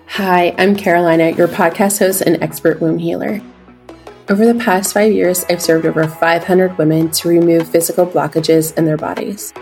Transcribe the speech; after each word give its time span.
Hi, 0.06 0.54
I'm 0.56 0.74
Carolina, 0.74 1.28
your 1.32 1.48
podcast 1.48 1.98
host 1.98 2.22
and 2.22 2.42
expert 2.42 2.80
womb 2.80 2.96
healer. 2.96 3.42
Over 4.30 4.46
the 4.46 4.58
past 4.58 4.94
five 4.94 5.12
years, 5.12 5.44
I've 5.50 5.60
served 5.60 5.84
over 5.84 6.08
500 6.08 6.78
women 6.78 7.10
to 7.10 7.28
remove 7.28 7.68
physical 7.68 8.06
blockages 8.06 8.74
in 8.78 8.86
their 8.86 8.96
bodies. 8.96 9.52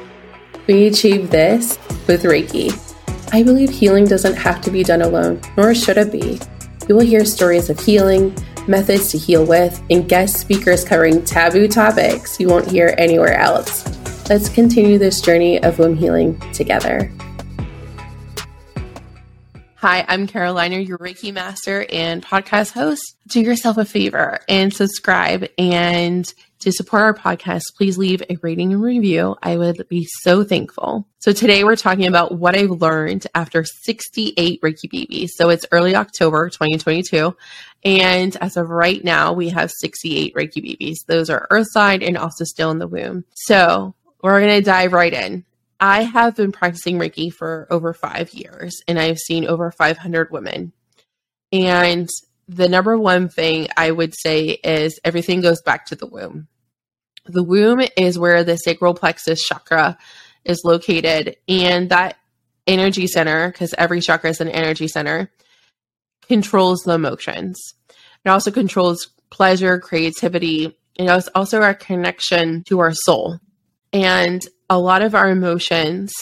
We 0.69 0.87
achieve 0.87 1.30
this 1.30 1.80
with 2.07 2.23
Reiki 2.23 2.86
I 3.32 3.43
believe 3.43 3.70
healing 3.70 4.04
doesn't 4.04 4.36
have 4.36 4.60
to 4.62 4.70
be 4.70 4.84
done 4.84 5.02
alone, 5.02 5.41
nor 5.56 5.74
should 5.74 5.98
it 5.98 6.12
be. 6.12 6.41
You 6.88 6.95
will 6.95 7.05
hear 7.05 7.24
stories 7.24 7.68
of 7.68 7.80
healing, 7.80 8.34
methods 8.68 9.10
to 9.10 9.18
heal 9.18 9.45
with, 9.45 9.82
and 9.91 10.09
guest 10.09 10.37
speakers 10.37 10.84
covering 10.84 11.24
taboo 11.24 11.66
topics 11.66 12.38
you 12.38 12.48
won't 12.48 12.70
hear 12.70 12.95
anywhere 12.98 13.37
else. 13.37 13.84
Let's 14.28 14.48
continue 14.48 14.98
this 14.98 15.20
journey 15.20 15.62
of 15.62 15.78
womb 15.78 15.96
healing 15.96 16.38
together. 16.52 17.12
Hi, 19.77 20.04
I'm 20.09 20.27
Carolina, 20.27 20.79
your 20.79 20.98
Reiki 20.98 21.32
master 21.32 21.87
and 21.93 22.24
podcast 22.24 22.73
host. 22.73 23.16
Do 23.29 23.40
yourself 23.40 23.77
a 23.77 23.84
favor 23.84 24.38
and 24.48 24.73
subscribe 24.73 25.48
and 25.59 26.32
to 26.60 26.73
support 26.73 27.02
our 27.02 27.15
podcast, 27.15 27.62
please 27.77 27.98
leave 27.98 28.23
a 28.28 28.37
rating 28.42 28.73
and 28.73 28.83
review. 28.83 29.37
I 29.42 29.56
would 29.56 29.87
be 29.88 30.06
so 30.23 30.45
thankful. 30.45 31.06
So 31.19 31.32
today 31.32 31.65
we're 31.65 31.77
talking 31.77 32.06
about 32.06 32.38
what 32.38 32.56
I've 32.56 32.70
learned 32.70 33.27
after 33.34 33.65
68 33.65 34.60
Reiki 34.62 34.91
babies. 34.91 35.32
So 35.37 35.51
it's 35.51 35.66
early 35.73 35.95
October 35.95 36.48
2022. 36.48 37.37
And 37.84 38.37
as 38.37 38.57
of 38.57 38.71
right 38.71 39.02
now, 39.04 39.32
we 39.32 39.51
have 39.51 39.71
68 39.71 40.34
Reiki 40.34 40.62
babies. 40.62 41.04
Those 41.07 41.30
are 41.30 41.46
earthside 41.51 42.02
and 42.02 42.16
also 42.16 42.45
still 42.45 42.71
in 42.71 42.79
the 42.79 42.88
womb. 42.88 43.24
So 43.34 43.95
we're 44.23 44.40
going 44.40 44.59
to 44.59 44.62
dive 44.62 44.93
right 44.93 45.12
in. 45.12 45.45
I 45.79 46.04
have 46.04 46.37
been 46.37 46.52
practicing 46.52 46.99
Reiki 46.99 47.32
for 47.32 47.66
over 47.71 47.93
five 47.93 48.32
years 48.32 48.80
and 48.88 48.99
I've 48.99 49.18
seen 49.18 49.46
over 49.46 49.71
500 49.71 50.30
women. 50.30 50.73
And 51.52 52.09
the 52.49 52.69
number 52.69 52.97
one 52.99 53.29
thing 53.29 53.69
I 53.77 53.91
would 53.91 54.15
say 54.16 54.49
is 54.49 55.01
everything 55.05 55.41
goes 55.41 55.63
back 55.63 55.87
to 55.87 55.97
the 55.97 56.07
womb. 56.07 56.49
The 57.25 57.43
womb 57.43 57.80
is 57.97 58.19
where 58.19 58.45
the 58.45 58.57
sacral 58.57 58.95
plexus 58.95 59.43
chakra 59.43 59.99
is 60.45 60.63
located, 60.65 61.37
and 61.49 61.91
that 61.91 62.17
energy 62.67 63.07
center, 63.09 63.51
because 63.51 63.74
every 63.77 64.00
chakra 64.00 64.31
is 64.31 64.41
an 64.41 64.49
energy 64.49 64.87
center, 64.87 65.31
controls 66.28 66.83
the 66.83 66.93
emotions. 66.93 67.59
It 68.25 68.28
also 68.28 68.50
controls 68.50 69.09
pleasure, 69.31 69.78
creativity, 69.81 70.77
and 70.99 71.11
it's 71.11 71.28
also 71.34 71.61
our 71.61 71.75
connection 71.75 72.62
to 72.65 72.78
our 72.81 72.93
soul. 72.93 73.39
And 73.93 74.41
a 74.71 74.78
lot 74.78 75.03
of 75.03 75.15
our 75.15 75.31
emotions 75.31 76.12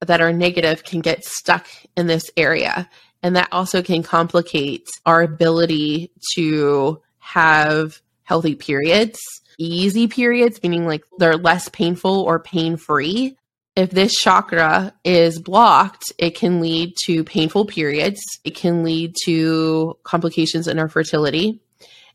that 0.00 0.20
are 0.20 0.32
negative 0.32 0.84
can 0.84 1.00
get 1.00 1.24
stuck 1.24 1.66
in 1.96 2.06
this 2.06 2.30
area. 2.36 2.88
And 3.22 3.36
that 3.36 3.48
also 3.52 3.82
can 3.82 4.02
complicate 4.02 4.88
our 5.06 5.22
ability 5.22 6.10
to 6.34 7.00
have 7.18 8.00
healthy 8.24 8.54
periods 8.54 9.18
easy 9.58 10.08
periods, 10.08 10.60
meaning 10.62 10.86
like 10.86 11.04
they're 11.18 11.36
less 11.36 11.68
painful 11.68 12.22
or 12.22 12.38
pain 12.40 12.76
free. 12.76 13.36
If 13.74 13.90
this 13.90 14.12
chakra 14.12 14.92
is 15.04 15.40
blocked, 15.40 16.12
it 16.18 16.34
can 16.34 16.60
lead 16.60 16.94
to 17.06 17.24
painful 17.24 17.66
periods. 17.66 18.20
It 18.44 18.54
can 18.54 18.84
lead 18.84 19.14
to 19.24 19.98
complications 20.02 20.68
in 20.68 20.78
our 20.78 20.88
fertility. 20.88 21.60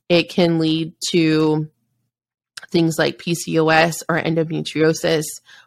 It 0.08 0.30
can 0.30 0.60
lead 0.60 0.94
to 1.12 1.70
things 2.70 2.98
like 2.98 3.18
PCOS 3.18 4.04
or 4.10 4.20
endometriosis, 4.20 5.24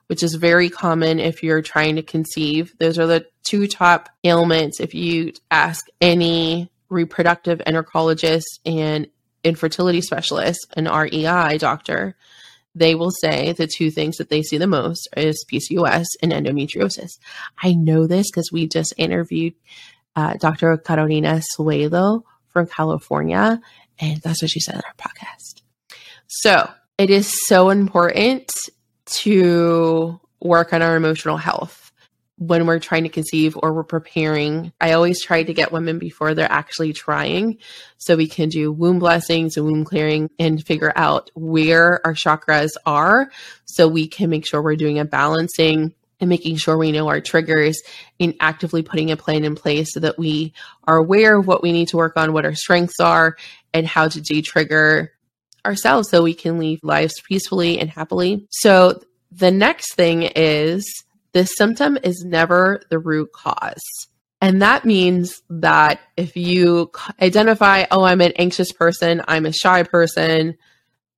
which 0.07 0.23
is 0.23 0.35
very 0.35 0.71
common 0.71 1.19
if 1.21 1.43
you're 1.43 1.63
trying 1.63 1.97
to 1.97 2.03
conceive. 2.03 2.75
Those 2.79 2.99
are 2.99 3.07
the 3.07 3.27
two 3.43 3.67
top 3.67 4.09
ailments. 4.25 4.81
If 4.81 4.95
you 4.95 5.33
ask 5.51 5.87
any 6.01 6.71
reproductive 6.89 7.61
endocrinologist 7.67 8.45
and 8.67 9.09
infertility 9.43 10.01
specialist, 10.01 10.67
an 10.77 10.85
REI 10.85 11.59
doctor, 11.59 12.17
they 12.75 12.95
will 12.95 13.11
say 13.11 13.53
the 13.53 13.67
two 13.67 13.91
things 13.91 14.19
that 14.19 14.29
they 14.29 14.43
see 14.43 14.59
the 14.59 14.67
most 14.67 15.09
is 15.17 15.45
PCOS 15.51 16.07
and 16.23 16.33
endometriosis. 16.33 17.19
I 17.61 17.75
know 17.75 18.07
this 18.07 18.31
because 18.31 18.53
we 18.53 18.69
just 18.69 18.95
interviewed 18.97 19.55
uh, 20.15 20.35
Dr. 20.35 20.77
Carolina 20.77 21.41
Suelo 21.57 22.23
from 22.49 22.67
California, 22.67 23.61
and 23.99 24.21
that's 24.21 24.43
what 24.43 24.51
she 24.51 24.61
said 24.61 24.77
on 24.77 24.83
our 24.87 24.95
podcast. 24.95 25.63
So 26.27 26.71
it 27.01 27.09
is 27.09 27.33
so 27.47 27.71
important 27.71 28.53
to 29.07 30.21
work 30.39 30.75
on 30.75 30.83
our 30.83 30.97
emotional 30.97 31.39
health 31.39 31.91
when 32.37 32.67
we're 32.67 32.79
trying 32.79 33.05
to 33.05 33.09
conceive 33.09 33.57
or 33.63 33.73
we're 33.73 33.85
preparing, 33.85 34.71
I 34.83 34.93
always 34.93 35.23
try 35.23 35.43
to 35.43 35.55
get 35.55 35.73
women 35.73 35.99
before 35.99 36.35
they're 36.35 36.51
actually 36.51 36.93
trying 36.93 37.57
so 37.97 38.17
we 38.17 38.29
can 38.29 38.51
do 38.51 38.71
womb 38.71 38.99
blessings 38.99 39.57
and 39.57 39.65
womb 39.65 39.85
clearing 39.85 40.29
and 40.39 40.63
figure 40.63 40.93
out 40.95 41.31
where 41.35 42.05
our 42.07 42.13
chakras 42.13 42.73
are 42.85 43.31
so 43.65 43.89
we 43.89 44.07
can 44.07 44.29
make 44.29 44.47
sure 44.47 44.63
we're 44.63 44.77
doing 44.77 44.99
a 44.99 45.05
balancing 45.07 45.95
and 46.21 46.29
making 46.29 46.57
sure 46.57 46.77
we 46.77 46.93
know 46.93 47.09
our 47.09 47.23
triggers 47.23 47.81
and 48.19 48.35
actively 48.41 48.83
putting 48.83 49.11
a 49.11 49.17
plan 49.17 49.45
in 49.45 49.55
place 49.55 49.95
so 49.95 50.01
that 50.01 50.19
we 50.19 50.53
are 50.85 50.99
aware 50.99 51.39
of 51.39 51.47
what 51.47 51.63
we 51.63 51.73
need 51.73 51.89
to 51.89 51.97
work 51.97 52.17
on, 52.17 52.35
what 52.35 52.45
our 52.45 52.55
strengths 52.55 53.01
are, 53.01 53.37
and 53.73 53.87
how 53.87 54.07
to 54.07 54.21
de-trigger 54.21 55.13
ourselves 55.65 56.11
so 56.11 56.23
we 56.23 56.35
can 56.35 56.59
live 56.59 56.81
lives 56.83 57.15
peacefully 57.27 57.79
and 57.79 57.91
happily. 57.91 58.47
So 58.51 59.01
the 59.31 59.51
next 59.51 59.95
thing 59.95 60.23
is 60.23 60.85
the 61.33 61.47
symptom 61.47 61.99
is 62.03 62.25
never 62.25 62.83
the 62.91 62.99
root 62.99 63.33
cause. 63.33 63.83
And 64.41 64.63
that 64.63 64.85
means 64.85 65.43
that 65.51 66.01
if 66.17 66.37
you 66.37 66.91
identify, 67.21 67.85
oh, 67.91 68.05
I'm 68.05 68.23
an 68.23 68.33
anxious 68.37 68.73
person, 68.73 69.23
I'm 69.29 69.45
a 69.45 69.53
shy 69.53 69.83
person, 69.83 70.57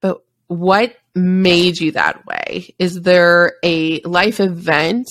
but 0.01 0.23
what 0.49 0.97
made 1.15 1.79
you 1.79 1.93
that 1.93 2.27
way? 2.27 2.75
Is 2.79 3.01
there 3.03 3.55
a 3.63 4.01
life 4.01 4.41
event 4.41 5.07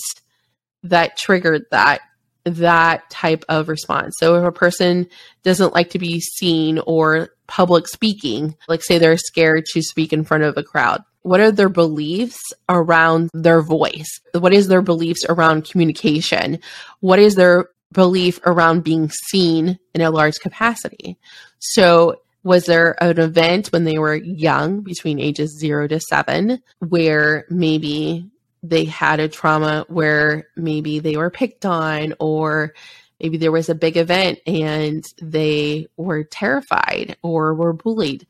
that 0.82 1.16
triggered 1.16 1.64
that 1.70 2.00
that 2.44 3.08
type 3.10 3.44
of 3.48 3.68
response? 3.68 4.14
So 4.18 4.36
if 4.36 4.44
a 4.44 4.52
person 4.52 5.06
doesn't 5.42 5.74
like 5.74 5.90
to 5.90 5.98
be 5.98 6.20
seen 6.20 6.80
or 6.86 7.30
public 7.46 7.88
speaking, 7.88 8.56
like 8.68 8.82
say 8.82 8.98
they're 8.98 9.16
scared 9.16 9.66
to 9.66 9.82
speak 9.82 10.12
in 10.12 10.24
front 10.24 10.44
of 10.44 10.56
a 10.56 10.62
crowd, 10.62 11.02
what 11.22 11.40
are 11.40 11.52
their 11.52 11.68
beliefs 11.68 12.40
around 12.68 13.30
their 13.32 13.62
voice? 13.62 14.20
What 14.34 14.52
is 14.52 14.68
their 14.68 14.82
beliefs 14.82 15.24
around 15.28 15.68
communication? 15.68 16.58
What 17.00 17.18
is 17.18 17.36
their 17.36 17.66
belief 17.92 18.40
around 18.44 18.84
being 18.84 19.10
seen 19.10 19.78
in 19.94 20.00
a 20.00 20.10
large 20.10 20.40
capacity? 20.40 21.18
So, 21.58 22.16
was 22.44 22.64
there 22.66 23.00
an 23.00 23.20
event 23.20 23.68
when 23.68 23.84
they 23.84 23.98
were 23.98 24.16
young, 24.16 24.80
between 24.80 25.20
ages 25.20 25.56
zero 25.56 25.86
to 25.86 26.00
seven, 26.00 26.60
where 26.80 27.44
maybe 27.48 28.28
they 28.62 28.84
had 28.84 29.20
a 29.20 29.28
trauma 29.28 29.84
where 29.88 30.48
maybe 30.56 30.98
they 30.98 31.16
were 31.16 31.30
picked 31.30 31.66
on 31.66 32.14
or 32.20 32.74
maybe 33.20 33.36
there 33.36 33.52
was 33.52 33.68
a 33.68 33.74
big 33.74 33.96
event 33.96 34.38
and 34.46 35.04
they 35.20 35.86
were 35.96 36.24
terrified 36.24 37.16
or 37.22 37.54
were 37.54 37.72
bullied? 37.72 38.26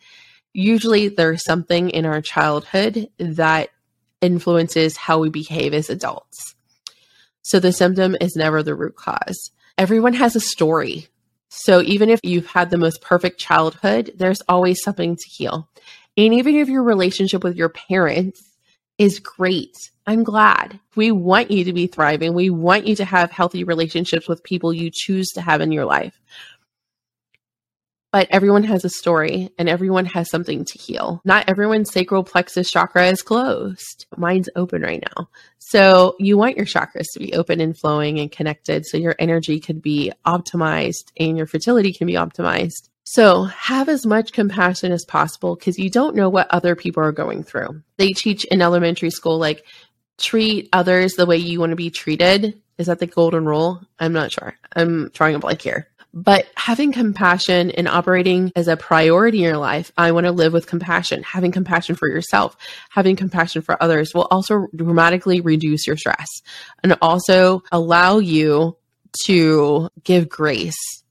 usually 0.53 1.09
there's 1.09 1.44
something 1.44 1.91
in 1.91 2.06
our 2.06 2.20
childhood 2.20 3.09
that 3.19 3.70
influences 4.20 4.97
how 4.97 5.19
we 5.19 5.31
behave 5.31 5.75
as 5.75 5.91
adults. 5.91 6.54
So 7.43 7.59
the 7.59 7.72
symptom 7.72 8.16
is 8.20 8.37
never 8.37 8.62
the 8.62 8.75
root 8.75 8.97
cause. 8.97 9.50
Everyone 9.76 10.12
has 10.14 10.37
a 10.37 10.40
story. 10.40 11.08
So 11.49 11.82
even 11.82 12.08
if 12.08 12.20
you've 12.23 12.46
had 12.46 12.70
the 12.70 12.79
most 12.79 13.02
perfect 13.02 13.40
childhood, 13.40 14.12
there's 14.17 14.43
always 14.49 14.82
something 14.82 15.17
to 15.17 15.29
heal. 15.29 15.69
And 16.17 16.34
even 16.34 16.56
if 16.56 16.69
your 16.69 16.82
relationship 16.82 17.43
with 17.43 17.56
your 17.56 17.70
parents 17.70 18.40
is 19.02 19.19
great, 19.19 19.90
I'm 20.06 20.22
glad. 20.25 20.78
We 20.96 21.10
want 21.12 21.50
you 21.50 21.64
to 21.64 21.72
be 21.72 21.87
thriving. 21.87 22.34
We 22.34 22.50
want 22.50 22.87
you 22.87 22.96
to 22.96 23.04
have 23.04 23.31
healthy 23.31 23.64
relationships 23.64 24.28
with 24.28 24.43
people 24.43 24.72
you 24.72 24.90
choose 24.93 25.28
to 25.31 25.40
have 25.40 25.60
in 25.60 25.72
your 25.72 25.84
life 25.84 26.19
but 28.12 28.28
everyone 28.31 28.62
has 28.62 28.84
a 28.84 28.90
story 28.90 29.50
and 29.58 29.69
everyone 29.69 30.04
has 30.04 30.28
something 30.31 30.66
to 30.66 30.78
heal. 30.78 31.22
Not 31.25 31.49
everyone's 31.49 31.90
sacral 31.90 32.22
plexus 32.22 32.70
chakra 32.70 33.06
is 33.06 33.22
closed. 33.22 34.06
Mine's 34.16 34.50
open 34.54 34.82
right 34.82 35.02
now. 35.16 35.31
So 35.58 36.14
you 36.19 36.37
want 36.37 36.58
your 36.58 36.66
chakras 36.66 37.06
to 37.14 37.19
be 37.19 37.32
open 37.32 37.60
and 37.60 37.76
flowing 37.76 38.20
and 38.20 38.31
connected 38.31 38.84
so 38.84 38.98
your 38.98 39.16
energy 39.19 39.58
could 39.58 39.81
be 39.81 40.12
optimized 40.26 41.10
and 41.19 41.38
your 41.38 41.46
fertility 41.46 41.94
can 41.94 42.06
be 42.06 42.14
optimized. 42.14 42.90
So 43.04 43.44
have 43.44 43.88
as 43.88 44.06
much 44.06 44.32
compassion 44.32 44.93
as 44.93 45.04
possible 45.04 45.56
because 45.56 45.78
you 45.78 45.90
don't 45.90 46.14
know 46.14 46.28
what 46.28 46.46
other 46.50 46.76
people 46.76 47.02
are 47.02 47.12
going 47.12 47.43
through. 47.43 47.82
They 47.96 48.10
teach 48.10 48.44
in 48.44 48.62
elementary 48.62 49.10
school 49.10 49.38
like 49.38 49.64
treat 50.19 50.69
others 50.72 51.14
the 51.14 51.26
way 51.26 51.37
you 51.37 51.58
want 51.58 51.70
to 51.70 51.76
be 51.76 51.90
treated 51.90 52.60
Is 52.78 52.87
that 52.87 53.00
the 53.00 53.06
golden 53.06 53.44
rule? 53.44 53.81
I'm 53.99 54.12
not 54.12 54.32
sure. 54.32 54.56
I'm 54.75 55.08
drawing 55.10 55.34
a 55.34 55.38
blank 55.38 55.62
here. 55.62 55.88
But 56.14 56.46
having 56.56 56.93
compassion 56.93 57.70
and 57.70 57.88
operating 57.88 58.52
as 58.54 58.69
a 58.69 58.76
priority 58.76 59.38
in 59.38 59.44
your 59.44 59.56
life, 59.56 59.90
I 59.96 60.12
want 60.12 60.26
to 60.26 60.32
live 60.32 60.52
with 60.52 60.66
compassion. 60.66 61.22
Having 61.22 61.52
compassion 61.52 61.96
for 61.96 62.08
yourself, 62.08 62.56
having 62.90 63.16
compassion 63.16 63.62
for 63.62 63.82
others 63.82 64.12
will 64.14 64.28
also 64.31 64.66
dramatically 64.76 65.40
reduce 65.40 65.87
your 65.87 65.96
stress 65.96 66.28
and 66.82 66.96
also 67.00 67.62
allow 67.72 68.19
you 68.19 68.76
to 69.25 69.88
give 70.05 70.28
grace 70.28 71.01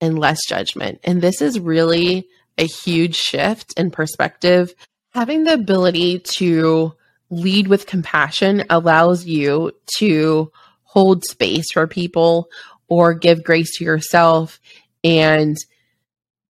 and 0.00 0.18
less 0.18 0.38
judgment. 0.46 1.00
And 1.04 1.20
this 1.20 1.42
is 1.42 1.58
really 1.58 2.28
a 2.56 2.64
huge 2.64 3.16
shift 3.16 3.78
in 3.78 3.90
perspective. 3.90 4.74
Having 5.10 5.44
the 5.44 5.54
ability 5.54 6.20
to 6.36 6.94
lead 7.30 7.68
with 7.68 7.86
compassion 7.86 8.64
allows 8.70 9.26
you 9.26 9.72
to 9.98 10.50
hold 10.82 11.24
space 11.24 11.70
for 11.72 11.86
people 11.86 12.48
or 12.88 13.14
give 13.14 13.44
grace 13.44 13.76
to 13.76 13.84
yourself 13.84 14.60
and 15.04 15.56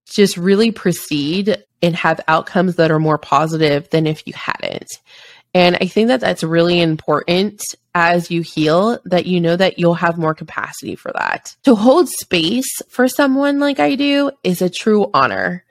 just 0.09 0.37
really 0.37 0.71
proceed 0.71 1.63
and 1.83 1.95
have 1.95 2.21
outcomes 2.29 2.77
that 2.77 2.91
are 2.91 3.01
more 3.01 3.19
positive 3.19 3.89
than 3.91 4.07
if 4.07 4.27
you 4.27 4.33
hadn't. 4.33 4.89
And 5.55 5.77
I 5.81 5.87
think 5.87 6.09
that 6.09 6.21
that's 6.21 6.45
really 6.45 6.81
important 6.81 7.63
as 7.95 8.31
you 8.31 8.43
heal 8.43 8.99
that 9.07 9.27
you 9.27 9.41
know 9.41 9.57
that 9.57 9.79
you'll 9.79 9.95
have 9.95 10.19
more 10.19 10.35
capacity 10.35 10.95
for 10.95 11.11
that. 11.15 11.57
To 11.65 11.75
hold 11.75 12.09
space 12.09 12.71
for 12.89 13.09
someone 13.09 13.59
like 13.59 13.81
I 13.81 13.95
do 13.95 14.31
is 14.45 14.63
a 14.63 14.71
true 14.71 15.11
honor. 15.15 15.65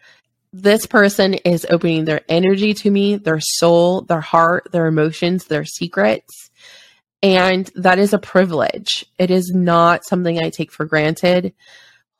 This 0.52 0.86
person 0.88 1.36
is 1.36 1.68
opening 1.70 2.06
their 2.06 2.22
energy 2.28 2.74
to 2.74 2.90
me, 2.90 3.18
their 3.18 3.40
soul, 3.40 4.02
their 4.02 4.22
heart, 4.22 4.70
their 4.72 4.88
emotions, 4.88 5.46
their 5.46 5.66
secrets. 5.66 6.50
And 7.22 7.70
that 7.76 8.00
is 8.00 8.14
a 8.14 8.20
privilege. 8.20 9.06
It 9.18 9.32
is 9.32 9.52
not 9.54 10.06
something 10.06 10.40
I 10.40 10.50
take 10.50 10.72
for 10.72 10.86
granted. 10.86 11.54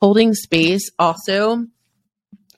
Holding 0.00 0.34
space 0.34 0.90
also 0.98 1.66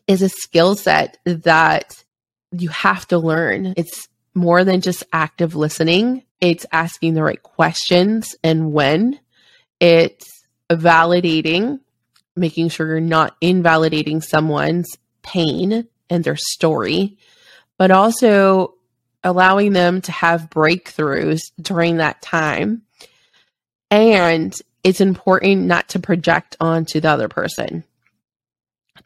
is 0.06 0.22
a 0.22 0.28
skill 0.28 0.74
set 0.74 1.18
that 1.24 2.04
you 2.52 2.68
have 2.68 3.06
to 3.08 3.18
learn. 3.18 3.74
It's 3.76 4.08
more 4.34 4.64
than 4.64 4.80
just 4.80 5.04
active 5.12 5.54
listening, 5.54 6.24
it's 6.40 6.66
asking 6.72 7.14
the 7.14 7.22
right 7.22 7.42
questions 7.42 8.34
and 8.42 8.72
when. 8.72 9.18
It's 9.78 10.26
validating, 10.70 11.80
making 12.36 12.68
sure 12.68 12.86
you're 12.86 13.00
not 13.00 13.36
invalidating 13.40 14.20
someone's 14.20 14.96
pain 15.22 15.86
and 16.08 16.24
their 16.24 16.36
story, 16.36 17.18
but 17.76 17.90
also 17.90 18.74
allowing 19.22 19.72
them 19.72 20.00
to 20.02 20.12
have 20.12 20.50
breakthroughs 20.50 21.40
during 21.60 21.98
that 21.98 22.22
time. 22.22 22.82
And 23.90 24.54
it's 24.82 25.00
important 25.00 25.66
not 25.66 25.90
to 25.90 25.98
project 25.98 26.56
onto 26.60 27.00
the 27.00 27.10
other 27.10 27.28
person. 27.28 27.84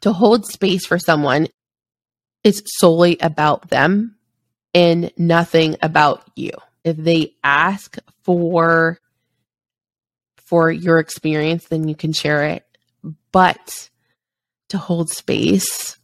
To 0.01 0.13
hold 0.13 0.45
space 0.45 0.85
for 0.85 0.99
someone 0.99 1.47
is 2.43 2.61
solely 2.65 3.17
about 3.19 3.69
them 3.69 4.15
and 4.75 5.11
nothing 5.17 5.77
about 5.81 6.21
you. 6.35 6.51
If 6.83 6.97
they 6.97 7.33
ask 7.43 7.97
for 8.23 8.99
for 10.35 10.69
your 10.69 10.99
experience, 10.99 11.65
then 11.65 11.87
you 11.87 11.95
can 11.95 12.13
share 12.13 12.43
it. 12.43 12.63
But 13.31 13.89
to 14.69 14.77
hold 14.77 15.09
space 15.09 15.97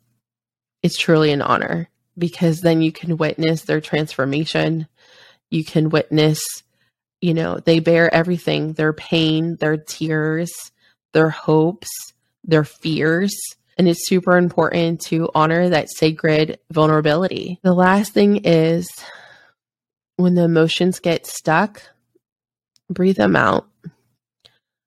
is 0.81 0.97
truly 0.97 1.31
an 1.31 1.43
honor 1.43 1.89
because 2.17 2.61
then 2.61 2.81
you 2.81 2.91
can 2.91 3.17
witness 3.17 3.63
their 3.63 3.81
transformation. 3.81 4.87
You 5.51 5.63
can 5.63 5.89
witness, 5.89 6.41
you 7.19 7.33
know, 7.33 7.59
they 7.59 7.79
bear 7.79 8.11
everything 8.13 8.73
their 8.73 8.93
pain, 8.93 9.57
their 9.57 9.77
tears, 9.77 10.71
their 11.13 11.29
hopes, 11.29 11.89
their 12.43 12.63
fears. 12.63 13.35
And 13.81 13.89
it's 13.89 14.07
super 14.07 14.37
important 14.37 15.01
to 15.07 15.31
honor 15.33 15.69
that 15.69 15.89
sacred 15.89 16.59
vulnerability. 16.69 17.57
The 17.63 17.73
last 17.73 18.13
thing 18.13 18.45
is 18.45 18.87
when 20.17 20.35
the 20.35 20.43
emotions 20.43 20.99
get 20.99 21.25
stuck, 21.25 21.81
breathe 22.91 23.15
them 23.15 23.35
out. 23.35 23.67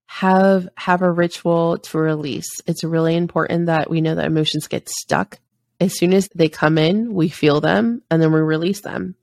Have 0.06 0.69
have 0.76 1.02
a 1.02 1.11
ritual 1.11 1.79
to 1.79 1.99
release. 1.99 2.46
It's 2.69 2.85
really 2.85 3.17
important 3.17 3.67
that 3.67 3.91
we 3.91 4.00
know 4.00 4.14
that 4.14 4.26
emotions 4.26 4.69
get 4.69 4.88
stuck 4.88 5.40
as 5.81 5.99
soon 5.99 6.14
as 6.14 6.29
they 6.32 6.49
come 6.49 6.79
in, 6.79 7.14
we 7.14 7.29
feel 7.29 7.61
them 7.61 8.02
and 8.12 8.23
then 8.23 8.32
we 8.32 8.38
release 8.38 8.82
them. 8.82 9.17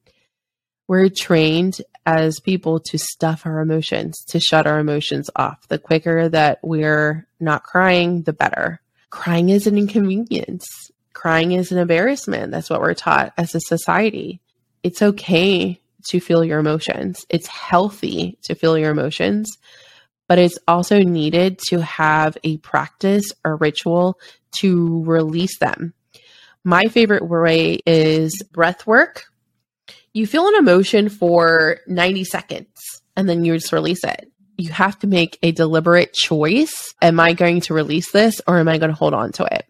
We're 0.89 1.07
trained 1.07 1.81
as 2.05 2.41
people 2.41 2.81
to 2.81 2.97
stuff 2.97 3.45
our 3.45 3.61
emotions, 3.61 4.25
to 4.25 4.41
shut 4.41 4.67
our 4.67 4.79
emotions 4.79 5.29
off. 5.33 5.65
The 5.69 5.79
quicker 5.79 6.27
that 6.27 6.59
we're 6.61 7.25
not 7.39 7.63
crying, 7.63 8.23
the 8.23 8.33
better. 8.33 8.80
Crying 9.11 9.49
is 9.49 9.67
an 9.67 9.77
inconvenience. 9.77 10.89
Crying 11.13 11.51
is 11.51 11.71
an 11.71 11.77
embarrassment. 11.77 12.51
That's 12.51 12.69
what 12.69 12.81
we're 12.81 12.93
taught 12.95 13.33
as 13.37 13.53
a 13.53 13.59
society. 13.59 14.41
It's 14.83 15.01
okay 15.01 15.79
to 16.07 16.19
feel 16.19 16.43
your 16.43 16.59
emotions. 16.59 17.25
It's 17.29 17.47
healthy 17.47 18.39
to 18.43 18.55
feel 18.55 18.77
your 18.77 18.89
emotions, 18.89 19.57
but 20.27 20.39
it's 20.39 20.57
also 20.67 20.99
needed 20.99 21.59
to 21.69 21.81
have 21.81 22.37
a 22.43 22.57
practice 22.57 23.31
or 23.45 23.57
ritual 23.57 24.17
to 24.57 25.03
release 25.03 25.59
them. 25.59 25.93
My 26.63 26.85
favorite 26.85 27.27
way 27.27 27.79
is 27.85 28.41
breath 28.51 28.87
work. 28.87 29.25
You 30.13 30.25
feel 30.25 30.47
an 30.47 30.55
emotion 30.55 31.09
for 31.09 31.79
90 31.85 32.23
seconds 32.23 33.01
and 33.15 33.27
then 33.27 33.43
you 33.43 33.53
just 33.53 33.73
release 33.73 34.03
it. 34.03 34.30
You 34.61 34.71
have 34.71 34.99
to 34.99 35.07
make 35.07 35.39
a 35.41 35.51
deliberate 35.51 36.13
choice. 36.13 36.93
Am 37.01 37.19
I 37.19 37.33
going 37.33 37.61
to 37.61 37.73
release 37.73 38.11
this 38.11 38.41
or 38.45 38.59
am 38.59 38.67
I 38.67 38.77
going 38.77 38.91
to 38.91 38.95
hold 38.95 39.15
on 39.15 39.31
to 39.33 39.45
it? 39.45 39.65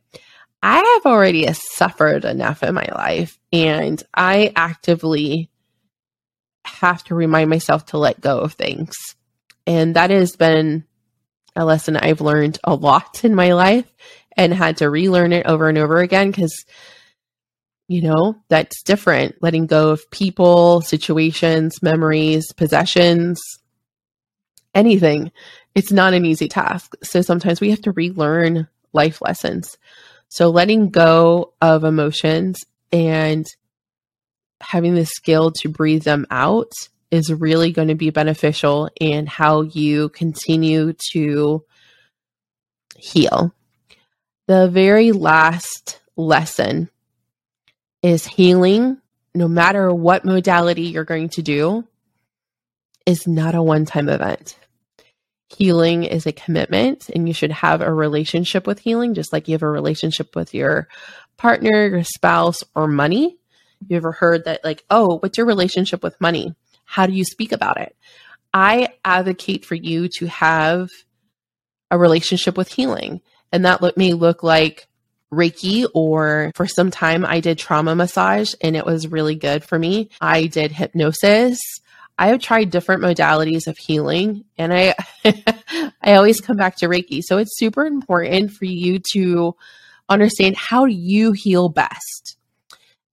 I 0.61 0.75
have 0.75 1.05
already 1.09 1.47
suffered 1.53 2.25
enough 2.25 2.61
in 2.61 2.75
my 2.75 2.89
life 2.93 3.39
and 3.53 4.03
I 4.13 4.51
actively 4.53 5.49
have 6.65 7.05
to 7.05 7.15
remind 7.15 7.49
myself 7.49 7.85
to 7.88 7.97
let 7.97 8.19
go 8.19 8.39
of 8.39 8.51
things. 8.53 8.93
And 9.65 9.95
that 9.95 10.09
has 10.09 10.35
been 10.35 10.83
a 11.55 11.63
lesson 11.63 11.95
I've 11.95 12.19
learned 12.19 12.59
a 12.65 12.75
lot 12.75 13.23
in 13.23 13.33
my 13.33 13.53
life 13.53 13.89
and 14.35 14.53
had 14.53 14.77
to 14.77 14.89
relearn 14.89 15.31
it 15.31 15.45
over 15.45 15.69
and 15.69 15.77
over 15.77 15.99
again 15.99 16.31
because 16.31 16.65
you 17.87 18.01
know 18.01 18.35
that's 18.49 18.83
different 18.83 19.35
letting 19.41 19.67
go 19.67 19.89
of 19.91 20.09
people 20.11 20.81
situations 20.81 21.81
memories 21.81 22.53
possessions 22.53 23.41
anything 24.73 25.31
it's 25.75 25.91
not 25.91 26.13
an 26.13 26.25
easy 26.25 26.47
task. 26.47 26.95
So 27.03 27.21
sometimes 27.21 27.62
we 27.62 27.69
have 27.69 27.81
to 27.81 27.92
relearn 27.92 28.68
life 28.94 29.21
lessons. 29.21 29.78
So 30.30 30.49
letting 30.49 30.90
go 30.90 31.54
of 31.61 31.83
emotions 31.83 32.59
and 32.92 33.45
having 34.59 34.95
the 34.95 35.06
skill 35.06 35.51
to 35.51 35.69
breathe 35.69 36.04
them 36.04 36.28
out 36.30 36.71
is 37.09 37.33
really 37.33 37.71
going 37.71 37.90
to 37.90 37.95
be 37.95 38.09
beneficial 38.09 38.90
in 38.99 39.25
how 39.28 39.61
you 39.61 40.09
continue 40.09 40.94
to 41.11 41.63
heal. 42.97 43.54
The 44.47 44.69
very 44.69 45.11
last 45.11 45.99
lesson 46.16 46.90
is 48.01 48.25
healing, 48.25 48.97
no 49.33 49.47
matter 49.47 49.94
what 49.94 50.25
modality 50.25 50.83
you're 50.83 51.04
going 51.04 51.30
to 51.30 51.42
do, 51.42 51.87
is 53.06 53.28
not 53.28 53.56
a 53.56 53.63
one 53.63 53.85
time 53.85 54.09
event. 54.09 54.57
Healing 55.57 56.03
is 56.03 56.25
a 56.25 56.31
commitment, 56.31 57.09
and 57.09 57.27
you 57.27 57.33
should 57.33 57.51
have 57.51 57.81
a 57.81 57.93
relationship 57.93 58.65
with 58.65 58.79
healing, 58.79 59.13
just 59.13 59.33
like 59.33 59.47
you 59.47 59.53
have 59.53 59.63
a 59.63 59.69
relationship 59.69 60.35
with 60.35 60.53
your 60.53 60.87
partner, 61.37 61.87
your 61.87 62.03
spouse, 62.03 62.63
or 62.73 62.87
money. 62.87 63.37
You 63.87 63.97
ever 63.97 64.11
heard 64.11 64.45
that, 64.45 64.63
like, 64.63 64.83
oh, 64.89 65.17
what's 65.19 65.37
your 65.37 65.47
relationship 65.47 66.03
with 66.03 66.19
money? 66.21 66.55
How 66.85 67.05
do 67.05 67.13
you 67.13 67.25
speak 67.25 67.51
about 67.51 67.79
it? 67.79 67.95
I 68.53 68.89
advocate 69.03 69.65
for 69.65 69.75
you 69.75 70.07
to 70.19 70.27
have 70.27 70.89
a 71.89 71.97
relationship 71.97 72.57
with 72.57 72.71
healing. 72.71 73.21
And 73.51 73.65
that 73.65 73.81
may 73.97 74.13
look 74.13 74.43
like 74.43 74.87
Reiki, 75.31 75.87
or 75.93 76.51
for 76.55 76.67
some 76.67 76.91
time 76.91 77.25
I 77.25 77.39
did 77.39 77.57
trauma 77.57 77.95
massage 77.95 78.53
and 78.61 78.75
it 78.75 78.85
was 78.85 79.07
really 79.07 79.35
good 79.35 79.63
for 79.63 79.79
me. 79.79 80.09
I 80.19 80.47
did 80.47 80.71
hypnosis. 80.71 81.59
I 82.21 82.28
have 82.28 82.40
tried 82.40 82.69
different 82.69 83.01
modalities 83.01 83.66
of 83.66 83.80
healing 83.80 84.45
and 84.56 84.71
I 84.71 84.94
I 86.04 86.13
always 86.13 86.40
come 86.40 86.56
back 86.56 86.75
to 86.78 86.87
Reiki. 86.87 87.23
So 87.23 87.40
it's 87.40 87.57
super 87.57 87.83
important 87.83 88.51
for 88.51 88.66
you 88.66 89.01
to 89.13 89.56
understand 90.07 90.56
how 90.56 90.85
you 90.85 91.31
heal 91.31 91.68
best. 91.68 92.37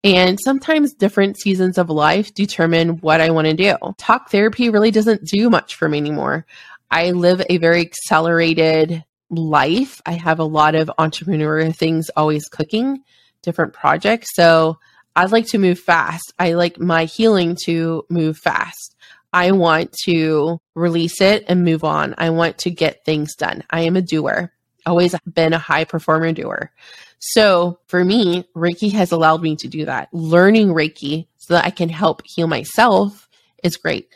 And 0.05 0.38
sometimes 0.38 0.93
different 0.93 1.41
seasons 1.41 1.79
of 1.79 1.88
life 1.88 2.35
determine 2.35 2.99
what 2.99 3.23
I 3.23 3.31
want 3.31 3.47
to 3.47 3.55
do. 3.55 3.77
Talk 3.97 4.31
therapy 4.31 4.69
really 4.69 4.91
doesn't 4.91 5.25
do 5.25 5.49
much 5.49 5.77
for 5.77 5.88
me 5.88 5.97
anymore. 5.97 6.45
I 6.91 7.12
live 7.12 7.41
a 7.49 7.57
very 7.57 7.81
accelerated 7.81 9.03
life. 9.31 10.03
I 10.05 10.12
have 10.12 10.38
a 10.38 10.45
lot 10.45 10.75
of 10.75 10.91
entrepreneurial 10.99 11.75
things 11.75 12.11
always 12.15 12.47
cooking, 12.47 13.03
different 13.41 13.73
projects. 13.73 14.35
So 14.35 14.79
I 15.19 15.25
like 15.25 15.47
to 15.49 15.59
move 15.59 15.81
fast. 15.81 16.33
I 16.38 16.53
like 16.53 16.79
my 16.79 17.07
healing 17.07 17.57
to 17.65 18.05
move 18.09 18.38
fast. 18.38 18.95
I 19.33 19.53
want 19.53 19.93
to 20.05 20.61
release 20.75 21.21
it 21.21 21.45
and 21.49 21.65
move 21.65 21.85
on. 21.85 22.15
I 22.19 22.31
want 22.31 22.59
to 22.59 22.71
get 22.71 23.05
things 23.05 23.35
done. 23.35 23.63
I 23.71 23.83
am 23.83 23.97
a 23.97 24.03
doer, 24.03 24.53
always 24.87 25.15
been 25.33 25.53
a 25.53 25.59
high 25.59 25.85
performer 25.85 26.33
doer. 26.33 26.71
So 27.19 27.81
for 27.87 28.05
me, 28.05 28.45
Reiki 28.57 28.93
has 28.93 29.13
allowed 29.13 29.43
me 29.43 29.57
to 29.57 29.69
do 29.69 29.85
that. 29.87 30.09
Learning 30.13 30.69
Reiki 30.69 31.27
so 31.39 31.55
that 31.55 31.67
I 31.67 31.71
can 31.71 31.89
help 31.89 32.23
heal 32.25 32.47
myself 32.47 33.29
is 33.63 33.77
great. 33.77 34.09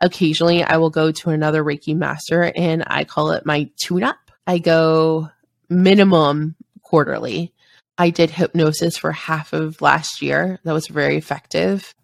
Occasionally, 0.00 0.62
I 0.62 0.76
will 0.76 0.90
go 0.90 1.10
to 1.12 1.30
another 1.30 1.64
Reiki 1.64 1.96
master 1.96 2.52
and 2.54 2.84
I 2.86 3.04
call 3.04 3.32
it 3.32 3.46
my 3.46 3.70
tune 3.82 4.02
up. 4.02 4.18
I 4.46 4.58
go 4.58 5.30
minimum 5.68 6.56
quarterly. 6.82 7.52
I 7.98 8.10
did 8.10 8.30
hypnosis 8.30 8.96
for 8.96 9.12
half 9.12 9.52
of 9.52 9.82
last 9.82 10.22
year. 10.22 10.58
That 10.64 10.72
was 10.72 10.88
very 10.88 11.16
effective. 11.16 11.94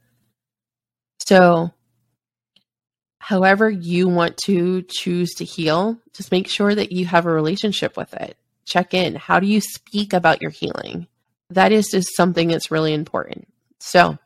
So, 1.20 1.72
however 3.26 3.68
you 3.68 4.06
want 4.06 4.36
to 4.36 4.82
choose 4.82 5.34
to 5.34 5.44
heal, 5.44 5.98
just 6.12 6.30
make 6.30 6.46
sure 6.46 6.72
that 6.72 6.92
you 6.92 7.04
have 7.04 7.26
a 7.26 7.30
relationship 7.30 7.96
with 7.96 8.14
it. 8.14 8.36
Check 8.64 8.94
in. 8.94 9.16
How 9.16 9.40
do 9.40 9.48
you 9.48 9.60
speak 9.60 10.12
about 10.12 10.40
your 10.40 10.52
healing? 10.52 11.08
That 11.50 11.72
is 11.72 11.88
just 11.90 12.14
something 12.14 12.46
that's 12.46 12.70
really 12.70 12.94
important. 12.94 13.48
So, 13.80 14.16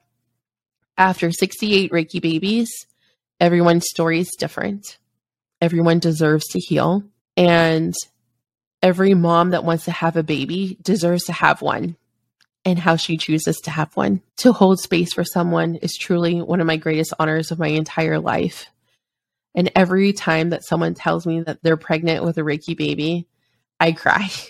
after 0.99 1.33
68 1.33 1.91
Reiki 1.91 2.21
babies, 2.21 2.69
everyone's 3.41 3.87
story 3.89 4.21
is 4.21 4.37
different. 4.39 4.99
Everyone 5.63 5.99
deserves 5.99 6.47
to 6.49 6.59
heal. 6.59 7.03
And 7.39 7.95
every 8.83 9.15
mom 9.15 9.53
that 9.53 9.65
wants 9.65 9.87
to 9.87 9.93
have 9.93 10.19
a 10.19 10.23
baby 10.23 10.77
deserves 10.83 11.25
to 11.25 11.33
have 11.33 11.63
one 11.63 11.97
and 12.67 12.79
how 12.79 12.97
she 12.97 13.17
chooses 13.17 13.57
to 13.61 13.71
have 13.71 13.97
one. 13.97 14.21
To 14.39 14.53
hold 14.53 14.79
space 14.79 15.15
for 15.15 15.25
someone 15.25 15.77
is 15.77 15.97
truly 15.99 16.43
one 16.43 16.61
of 16.61 16.67
my 16.67 16.77
greatest 16.77 17.15
honors 17.19 17.51
of 17.51 17.59
my 17.59 17.69
entire 17.69 18.19
life. 18.19 18.67
And 19.55 19.71
every 19.75 20.13
time 20.13 20.51
that 20.51 20.65
someone 20.65 20.95
tells 20.95 21.27
me 21.27 21.41
that 21.43 21.63
they're 21.63 21.77
pregnant 21.77 22.25
with 22.25 22.39
a 22.39 22.43
Reiki 22.43 22.77
baby, 22.77 23.27
I 23.79 23.93
cry. 23.93 24.29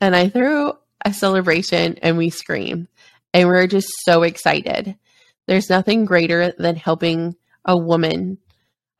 And 0.00 0.16
I 0.16 0.28
throw 0.28 0.78
a 1.04 1.12
celebration 1.12 1.96
and 2.02 2.18
we 2.18 2.30
scream. 2.30 2.88
And 3.32 3.46
we're 3.46 3.68
just 3.68 3.88
so 4.04 4.22
excited. 4.24 4.96
There's 5.46 5.70
nothing 5.70 6.06
greater 6.06 6.52
than 6.58 6.74
helping 6.74 7.36
a 7.64 7.76
woman, 7.76 8.38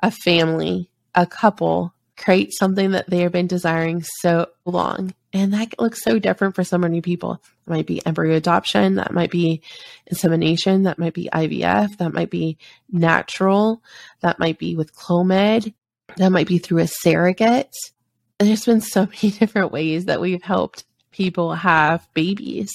a 0.01 0.13
family, 0.13 0.91
a 1.15 1.27
couple 1.27 1.93
create 2.17 2.53
something 2.53 2.91
that 2.93 3.09
they 3.09 3.21
have 3.21 3.33
been 3.33 3.47
desiring 3.47 4.03
so 4.03 4.47
long. 4.65 5.15
And 5.33 5.53
that 5.55 5.79
looks 5.79 6.03
so 6.03 6.19
different 6.19 6.57
for 6.57 6.65
so 6.65 6.77
many 6.77 7.01
people. 7.01 7.35
It 7.35 7.71
might 7.71 7.87
be 7.87 8.05
embryo 8.05 8.37
adoption, 8.37 8.97
that 8.97 9.13
might 9.13 9.31
be 9.31 9.63
insemination, 10.07 10.85
that 10.85 10.99
might 10.99 11.15
be 11.15 11.29
IVF, 11.33 11.99
that 11.99 12.13
might 12.13 12.31
be 12.31 12.59
natural, 12.91 13.83
that 14.23 14.41
might 14.41 14.59
be 14.59 14.75
with 14.75 14.95
Clomid, 14.95 15.73
that 16.17 16.31
might 16.31 16.49
be 16.49 16.59
through 16.59 16.79
a 16.79 16.89
surrogate. 16.89 17.75
There's 18.39 18.65
been 18.65 18.81
so 18.81 19.07
many 19.23 19.31
different 19.31 19.71
ways 19.71 20.07
that 20.07 20.21
we've 20.21 20.43
helped 20.43 20.85
people 21.13 21.55
have 21.55 22.09
babies. 22.15 22.71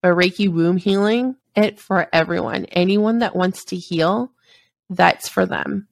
But 0.00 0.14
Reiki 0.14 0.48
womb 0.48 0.76
healing, 0.76 1.34
it 1.56 1.80
for 1.80 2.06
everyone. 2.12 2.66
Anyone 2.66 3.18
that 3.20 3.34
wants 3.34 3.64
to 3.66 3.76
heal, 3.76 4.30
that's 4.88 5.28
for 5.28 5.46
them. 5.46 5.88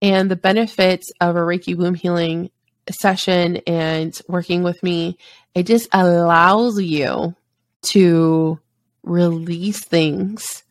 And 0.00 0.30
the 0.30 0.36
benefits 0.36 1.10
of 1.20 1.34
a 1.34 1.40
Reiki 1.40 1.76
womb 1.76 1.94
healing 1.94 2.50
session 2.90 3.58
and 3.66 4.18
working 4.28 4.62
with 4.62 4.82
me, 4.82 5.18
it 5.54 5.66
just 5.66 5.88
allows 5.92 6.80
you 6.80 7.34
to 7.82 8.58
release 9.02 9.84
things 9.84 10.62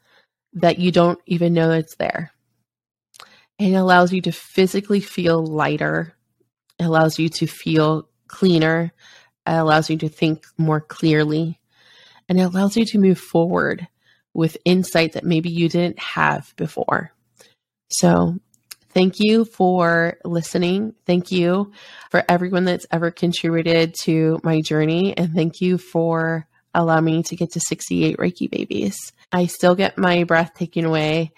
that 0.54 0.80
you 0.80 0.92
don't 0.92 1.20
even 1.26 1.54
know 1.54 1.72
it's 1.72 1.96
there. 1.96 2.32
It 3.60 3.74
allows 3.74 4.12
you 4.12 4.22
to 4.24 4.32
physically 4.32 5.02
feel 5.02 5.46
lighter. 5.46 6.16
It 6.80 6.86
allows 6.86 7.20
you 7.20 7.30
to 7.30 7.48
feel 7.48 8.10
cleaner. 8.28 8.92
It 9.46 9.52
allows 9.52 9.90
you 9.90 9.98
to 9.98 10.10
think 10.10 10.46
more 10.58 10.82
clearly. 10.82 11.60
And 12.28 12.40
it 12.40 12.44
allows 12.44 12.76
you 12.76 12.86
to 12.86 12.98
move 12.98 13.20
forward 13.20 13.88
with 14.34 14.58
insight 14.66 15.14
that 15.14 15.26
maybe 15.26 15.50
you 15.50 15.70
didn't 15.70 16.00
have 16.00 16.54
before. 16.56 17.12
So 17.90 18.40
Thank 18.94 19.20
you 19.20 19.46
for 19.46 20.18
listening. 20.26 20.94
Thank 21.06 21.32
you 21.32 21.72
for 22.10 22.24
everyone 22.28 22.66
that's 22.66 22.86
ever 22.92 23.10
contributed 23.10 23.96
to 24.04 24.40
my 24.44 24.62
journey. 24.62 25.16
And 25.18 25.34
thank 25.34 25.62
you 25.62 25.78
for 25.78 26.46
allowing 26.74 27.06
me 27.06 27.24
to 27.24 27.36
get 27.36 27.52
to 27.54 27.60
68 27.62 28.18
Reiki 28.18 28.50
babies. 28.50 28.98
I 29.32 29.46
still 29.46 29.76
get 29.76 29.98
my 29.98 30.26
breath 30.26 30.54
taken 30.54 30.86
away 30.86 31.32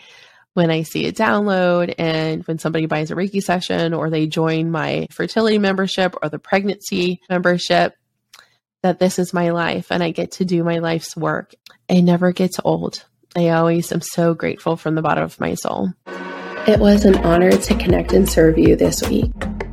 when 0.53 0.71
I 0.71 0.83
see 0.83 1.07
a 1.07 1.11
download 1.11 1.93
and 1.97 2.43
when 2.45 2.59
somebody 2.59 2.85
buys 2.85 3.11
a 3.11 3.15
Reiki 3.15 3.41
session 3.41 3.93
or 3.93 4.09
they 4.09 4.27
join 4.27 4.71
my 4.71 5.07
fertility 5.11 5.57
membership 5.57 6.15
or 6.21 6.29
the 6.29 6.39
pregnancy 6.39 7.21
membership, 7.29 7.95
that 8.81 8.99
this 8.99 9.19
is 9.19 9.33
my 9.33 9.51
life 9.51 9.91
and 9.91 10.03
I 10.03 10.11
get 10.11 10.33
to 10.33 10.45
do 10.45 10.63
my 10.63 10.79
life's 10.79 11.15
work. 11.15 11.53
It 11.87 12.01
never 12.01 12.31
gets 12.31 12.59
old. 12.63 13.05
I 13.35 13.49
always 13.49 13.91
am 13.91 14.01
so 14.01 14.33
grateful 14.33 14.75
from 14.75 14.95
the 14.95 15.01
bottom 15.01 15.23
of 15.23 15.39
my 15.39 15.55
soul. 15.55 15.89
It 16.65 16.79
was 16.79 17.03
an 17.03 17.17
honor 17.25 17.51
to 17.51 17.75
connect 17.75 18.13
and 18.13 18.29
serve 18.29 18.57
you 18.57 18.77
this 18.77 19.01
week. 19.09 19.29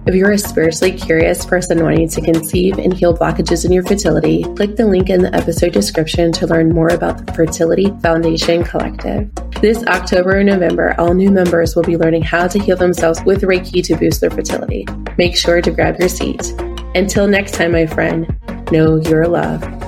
If 0.06 0.14
you're 0.16 0.32
a 0.32 0.38
spiritually 0.38 0.98
curious 0.98 1.46
person 1.46 1.84
wanting 1.84 2.08
to 2.08 2.20
conceive 2.20 2.78
and 2.78 2.92
heal 2.92 3.16
blockages 3.16 3.64
in 3.64 3.70
your 3.70 3.84
fertility, 3.84 4.42
click 4.56 4.74
the 4.74 4.86
link 4.86 5.08
in 5.08 5.22
the 5.22 5.32
episode 5.32 5.72
description 5.72 6.32
to 6.32 6.48
learn 6.48 6.70
more 6.70 6.88
about 6.88 7.24
the 7.24 7.32
Fertility 7.32 7.94
Foundation 8.02 8.64
Collective. 8.64 9.30
This 9.60 9.84
October 9.84 10.38
and 10.38 10.48
November, 10.48 10.96
all 10.98 11.14
new 11.14 11.30
members 11.30 11.76
will 11.76 11.84
be 11.84 11.96
learning 11.96 12.22
how 12.22 12.48
to 12.48 12.58
heal 12.58 12.76
themselves 12.76 13.22
with 13.24 13.42
Reiki 13.42 13.84
to 13.84 13.94
boost 13.94 14.20
their 14.20 14.30
fertility. 14.30 14.84
Make 15.16 15.36
sure 15.36 15.62
to 15.62 15.70
grab 15.70 15.96
your 16.00 16.08
seat. 16.08 16.50
Until 16.96 17.28
next 17.28 17.54
time, 17.54 17.70
my 17.70 17.86
friend, 17.86 18.26
know 18.72 18.96
you're 18.96 19.28
loved. 19.28 19.79